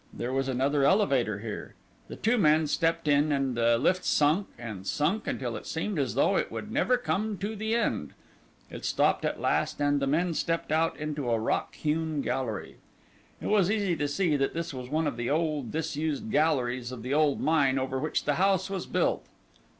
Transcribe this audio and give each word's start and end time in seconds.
There 0.11 0.33
was 0.33 0.47
another 0.47 0.83
elevator 0.83 1.41
here. 1.41 1.75
The 2.07 2.15
two 2.15 2.39
men 2.39 2.65
stepped 2.65 3.07
in 3.07 3.31
and 3.31 3.55
the 3.55 3.77
lift 3.77 4.03
sunk 4.03 4.47
and 4.57 4.87
sunk 4.87 5.27
until 5.27 5.55
it 5.55 5.67
seemed 5.67 5.99
as 5.99 6.15
though 6.15 6.37
it 6.37 6.51
would 6.51 6.71
never 6.71 6.97
come 6.97 7.37
to 7.37 7.55
the 7.55 7.75
end. 7.75 8.15
It 8.71 8.83
stopped 8.83 9.25
at 9.25 9.39
last, 9.39 9.79
and 9.79 9.99
the 9.99 10.07
men 10.07 10.33
stepped 10.33 10.71
out 10.71 10.97
into 10.97 11.29
a 11.29 11.37
rock 11.37 11.75
hewn 11.75 12.21
gallery. 12.23 12.77
It 13.39 13.45
was 13.45 13.69
easy 13.69 13.95
to 13.97 14.07
see 14.07 14.35
that 14.37 14.55
this 14.55 14.73
was 14.73 14.89
one 14.89 15.05
of 15.05 15.17
the 15.17 15.29
old 15.29 15.71
disused 15.71 16.31
galleries 16.31 16.91
of 16.91 17.03
the 17.03 17.13
old 17.13 17.39
mine 17.39 17.77
over 17.77 17.99
which 17.99 18.23
the 18.25 18.33
house 18.41 18.71
was 18.71 18.87
built. 18.87 19.25